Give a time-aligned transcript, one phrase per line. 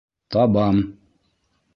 [0.35, 0.81] Табам!